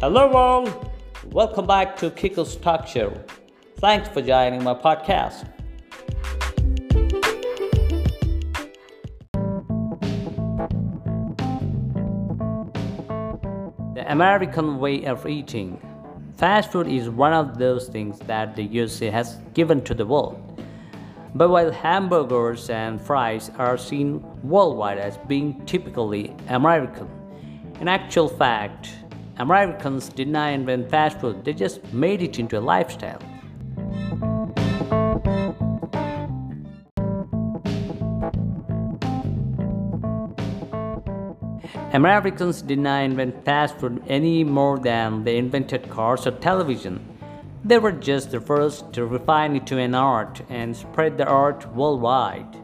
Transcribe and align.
Hello, 0.00 0.32
all. 0.32 0.66
Welcome 1.26 1.66
back 1.66 1.94
to 1.98 2.08
Kiko's 2.10 2.56
Talk 2.56 2.86
Show. 2.86 3.12
Thanks 3.80 4.08
for 4.08 4.22
joining 4.22 4.64
my 4.64 4.72
podcast. 4.72 5.46
The 13.94 14.10
American 14.10 14.78
way 14.78 15.04
of 15.04 15.26
eating. 15.26 15.78
Fast 16.38 16.72
food 16.72 16.86
is 16.86 17.10
one 17.10 17.34
of 17.34 17.58
those 17.58 17.88
things 17.88 18.20
that 18.20 18.56
the 18.56 18.62
USA 18.62 19.10
has 19.10 19.36
given 19.52 19.84
to 19.84 19.92
the 19.92 20.06
world. 20.06 20.64
But 21.34 21.50
while 21.50 21.70
hamburgers 21.70 22.70
and 22.70 22.98
fries 22.98 23.50
are 23.58 23.76
seen 23.76 24.24
worldwide 24.42 24.96
as 24.96 25.18
being 25.28 25.62
typically 25.66 26.34
American, 26.48 27.06
in 27.82 27.86
actual 27.86 28.28
fact, 28.28 28.88
Americans 29.40 30.10
did 30.10 30.28
not 30.28 30.52
invent 30.52 30.90
fast 30.90 31.18
food, 31.18 31.42
they 31.46 31.54
just 31.54 31.82
made 31.94 32.20
it 32.20 32.38
into 32.38 32.58
a 32.58 32.60
lifestyle. 32.60 33.22
Americans 41.94 42.60
did 42.60 42.80
not 42.80 43.02
invent 43.02 43.42
fast 43.46 43.78
food 43.78 44.02
any 44.08 44.44
more 44.44 44.78
than 44.78 45.24
they 45.24 45.38
invented 45.38 45.88
cars 45.88 46.26
or 46.26 46.32
television. 46.32 47.00
They 47.64 47.78
were 47.78 47.92
just 47.92 48.32
the 48.32 48.42
first 48.42 48.92
to 48.92 49.06
refine 49.06 49.56
it 49.56 49.66
to 49.68 49.78
an 49.78 49.94
art 49.94 50.42
and 50.50 50.76
spread 50.76 51.16
the 51.16 51.26
art 51.26 51.66
worldwide. 51.74 52.58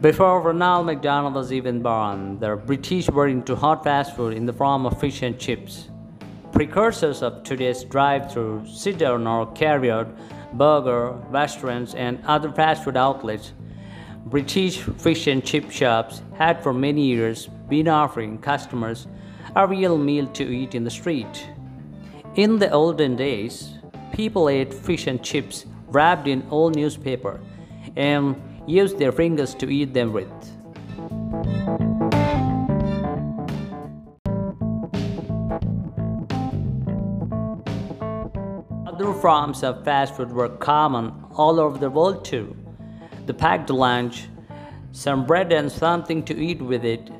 Before 0.00 0.42
Ronald 0.42 0.84
McDonald 0.84 1.34
was 1.34 1.54
even 1.54 1.80
born, 1.80 2.38
the 2.38 2.56
British 2.56 3.08
were 3.08 3.28
into 3.28 3.56
hot 3.56 3.82
fast 3.82 4.14
food 4.14 4.34
in 4.34 4.44
the 4.44 4.52
form 4.52 4.84
of 4.84 5.00
fish 5.00 5.22
and 5.22 5.38
chips. 5.38 5.88
Precursors 6.52 7.22
of 7.22 7.42
today's 7.44 7.82
drive-through, 7.82 8.66
sit-down 8.66 9.26
or 9.26 9.50
carry-out 9.52 10.08
burger, 10.52 11.12
restaurants, 11.30 11.94
and 11.94 12.22
other 12.26 12.52
fast 12.52 12.84
food 12.84 12.98
outlets 12.98 13.54
British 14.26 14.80
fish 14.80 15.28
and 15.28 15.42
chip 15.42 15.70
shops 15.70 16.20
had 16.34 16.62
for 16.62 16.74
many 16.74 17.06
years 17.06 17.48
been 17.68 17.88
offering 17.88 18.36
customers 18.36 19.06
a 19.54 19.66
real 19.66 19.96
meal 19.96 20.26
to 20.26 20.44
eat 20.44 20.74
in 20.74 20.84
the 20.84 20.90
street. 20.90 21.48
In 22.34 22.58
the 22.58 22.70
olden 22.70 23.16
days, 23.16 23.72
people 24.12 24.50
ate 24.50 24.74
fish 24.74 25.06
and 25.06 25.22
chips 25.22 25.64
wrapped 25.86 26.28
in 26.28 26.46
old 26.50 26.76
newspaper 26.76 27.40
and 27.96 28.36
used 28.66 28.98
their 28.98 29.12
fingers 29.12 29.54
to 29.54 29.70
eat 29.70 29.94
them 29.94 30.12
with. 30.12 30.30
Other 38.86 39.12
forms 39.20 39.62
of 39.62 39.84
fast 39.84 40.16
food 40.16 40.32
were 40.32 40.48
common 40.48 41.12
all 41.34 41.60
over 41.60 41.78
the 41.78 41.90
world 41.90 42.24
too 42.24 42.56
the 43.26 43.34
packed 43.34 43.70
lunch, 43.70 44.28
some 44.92 45.26
bread 45.26 45.52
and 45.52 45.70
something 45.70 46.22
to 46.22 46.36
eat 46.36 46.62
with 46.62 46.84
it, 46.84 47.10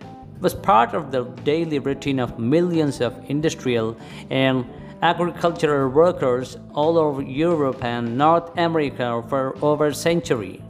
was 0.40 0.54
part 0.54 0.94
of 0.94 1.10
the 1.10 1.24
daily 1.44 1.78
routine 1.78 2.20
of 2.20 2.38
millions 2.38 3.00
of 3.00 3.18
industrial 3.28 3.96
and 4.30 4.64
agricultural 5.02 5.90
workers 5.90 6.56
all 6.74 6.96
over 6.98 7.22
Europe 7.22 7.82
and 7.82 8.16
North 8.16 8.50
America 8.56 9.22
for 9.28 9.56
over 9.62 9.86
a 9.86 9.94
century. 9.94 10.62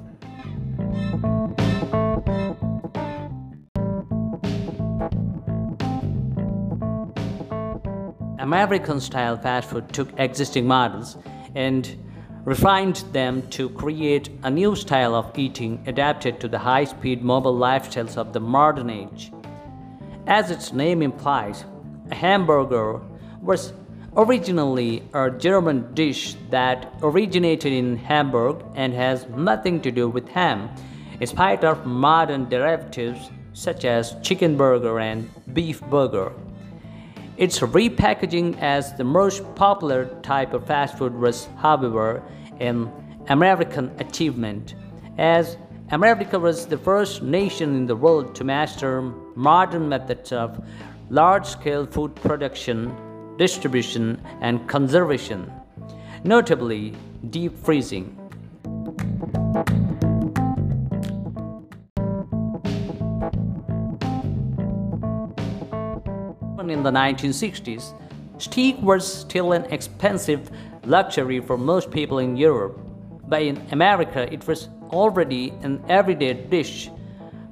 American 8.46 9.00
style 9.00 9.36
fast 9.36 9.70
food 9.70 9.92
took 9.92 10.08
existing 10.20 10.64
models 10.68 11.18
and 11.56 11.96
refined 12.44 12.98
them 13.10 13.42
to 13.48 13.68
create 13.70 14.30
a 14.44 14.50
new 14.50 14.76
style 14.76 15.16
of 15.16 15.36
eating 15.36 15.82
adapted 15.88 16.38
to 16.38 16.46
the 16.46 16.60
high 16.60 16.84
speed 16.84 17.24
mobile 17.24 17.58
lifestyles 17.58 18.16
of 18.16 18.32
the 18.32 18.38
modern 18.38 18.88
age. 18.88 19.32
As 20.28 20.52
its 20.52 20.72
name 20.72 21.02
implies, 21.02 21.64
a 22.12 22.14
hamburger 22.14 23.00
was 23.42 23.72
originally 24.16 25.02
a 25.12 25.28
German 25.28 25.92
dish 25.94 26.36
that 26.50 26.94
originated 27.02 27.72
in 27.72 27.96
Hamburg 27.96 28.62
and 28.76 28.94
has 28.94 29.26
nothing 29.30 29.80
to 29.80 29.90
do 29.90 30.08
with 30.08 30.28
ham, 30.28 30.70
in 31.18 31.26
spite 31.26 31.64
of 31.64 31.84
modern 31.84 32.48
derivatives 32.48 33.28
such 33.54 33.84
as 33.84 34.14
chicken 34.22 34.56
burger 34.56 35.00
and 35.00 35.28
beef 35.52 35.80
burger. 35.90 36.32
Its 37.36 37.58
repackaging 37.60 38.58
as 38.60 38.94
the 38.94 39.04
most 39.04 39.42
popular 39.54 40.06
type 40.22 40.54
of 40.54 40.66
fast 40.66 40.96
food 40.96 41.14
was, 41.14 41.48
however, 41.58 42.22
an 42.60 42.90
American 43.28 43.90
achievement, 43.98 44.74
as 45.18 45.58
America 45.90 46.38
was 46.38 46.66
the 46.66 46.78
first 46.78 47.22
nation 47.22 47.76
in 47.76 47.86
the 47.86 47.94
world 47.94 48.34
to 48.34 48.42
master 48.42 49.02
modern 49.34 49.86
methods 49.86 50.32
of 50.32 50.64
large 51.10 51.44
scale 51.46 51.84
food 51.84 52.14
production, 52.16 52.90
distribution, 53.36 54.18
and 54.40 54.66
conservation, 54.66 55.52
notably 56.24 56.94
deep 57.28 57.56
freezing. 57.58 58.25
In 66.70 66.82
the 66.82 66.90
1960s, 66.90 67.94
steak 68.38 68.76
was 68.80 69.20
still 69.20 69.52
an 69.52 69.64
expensive 69.66 70.50
luxury 70.84 71.40
for 71.40 71.56
most 71.56 71.90
people 71.90 72.18
in 72.18 72.36
Europe, 72.36 72.78
but 73.28 73.42
in 73.42 73.56
America 73.72 74.32
it 74.32 74.46
was 74.46 74.68
already 74.90 75.50
an 75.62 75.82
everyday 75.88 76.34
dish. 76.34 76.90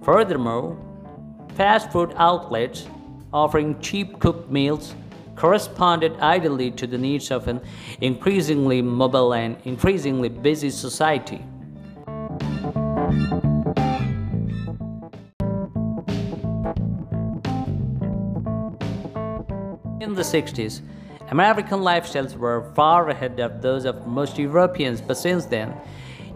Furthermore, 0.02 0.76
fast 1.54 1.90
food 1.90 2.12
outlets 2.16 2.86
offering 3.32 3.78
cheap 3.80 4.18
cooked 4.20 4.50
meals 4.50 4.94
corresponded 5.34 6.12
ideally 6.20 6.70
to 6.70 6.86
the 6.86 6.98
needs 6.98 7.30
of 7.30 7.48
an 7.48 7.60
increasingly 8.00 8.80
mobile 8.80 9.34
and 9.34 9.56
increasingly 9.64 10.28
busy 10.28 10.70
society. 10.70 11.42
In 20.14 20.18
the 20.18 20.22
60s, 20.22 20.80
American 21.30 21.80
lifestyles 21.80 22.36
were 22.36 22.70
far 22.76 23.08
ahead 23.08 23.40
of 23.40 23.60
those 23.60 23.84
of 23.84 24.06
most 24.06 24.38
Europeans, 24.38 25.00
but 25.00 25.16
since 25.16 25.44
then, 25.44 25.74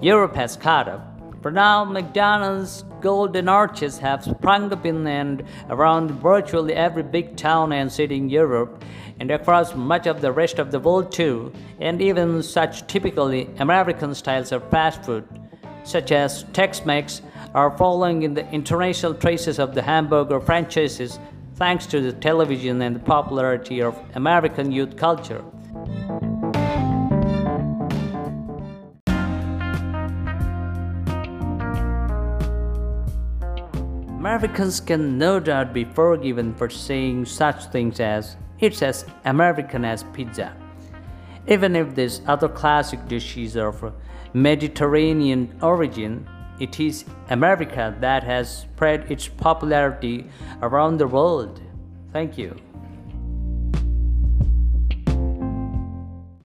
Europe 0.01 0.35
has 0.35 0.57
caught 0.57 0.89
up. 0.89 1.17
For 1.43 1.53
now, 1.53 1.85
McDonald's 1.85 2.83
golden 3.01 3.49
arches 3.49 3.97
have 3.99 4.25
sprung 4.25 4.73
up 4.73 4.85
in 4.85 5.07
and 5.07 5.45
around 5.71 6.11
virtually 6.11 6.75
every 6.75 7.05
big 7.05 7.37
town 7.37 7.73
and 7.73 7.93
city 7.93 8.17
in 8.17 8.29
Europe, 8.29 8.83
and 9.21 9.31
across 9.31 9.77
much 9.77 10.09
of 10.09 10.21
the 10.21 10.33
rest 10.33 10.59
of 10.59 10.73
the 10.73 10.81
world 10.81 11.13
too, 11.13 11.53
and 11.79 12.03
even 12.03 12.43
such 12.43 12.85
typically 12.89 13.49
American 13.61 14.13
styles 14.13 14.51
of 14.51 14.69
fast 14.71 15.05
food, 15.05 15.25
such 15.85 16.11
as 16.11 16.43
Tex-Mex, 16.53 17.23
are 17.55 17.79
following 17.79 18.25
in 18.25 18.35
the 18.35 18.51
international 18.51 19.15
traces 19.15 19.61
of 19.61 19.77
the 19.77 19.83
hamburger 19.83 20.41
franchises 20.41 21.21
thanks 21.59 21.87
to 21.87 22.01
the 22.01 22.13
television 22.13 22.81
and 22.83 22.95
the 22.95 23.01
popularity 23.01 23.83
of 23.83 23.99
American 24.15 24.71
youth 24.71 24.97
culture. 24.97 25.45
Americans 34.19 34.79
can 34.79 35.19
no 35.19 35.41
doubt 35.41 35.75
be 35.75 35.83
forgiven 35.83 36.55
for 36.55 36.71
saying 36.71 37.25
such 37.25 37.65
things 37.67 37.99
as, 37.99 38.37
it's 38.61 38.81
as 38.81 39.05
American 39.25 39.85
as 39.85 40.05
pizza. 40.13 40.55
Even 41.49 41.75
if 41.75 41.97
these 41.97 42.21
other 42.29 42.49
classic 42.49 43.05
dishes 43.09 43.57
are 43.57 43.69
of 43.69 43.95
Mediterranean 44.33 45.53
origin, 45.61 46.29
it 46.61 46.81
is 46.81 47.05
America 47.31 47.95
that 48.01 48.23
has 48.25 48.59
spread 48.63 49.11
its 49.11 49.29
popularity 49.29 50.27
around 50.63 50.99
the 50.99 51.07
world. 51.07 51.61
Thank 52.13 52.39
you. 52.39 52.57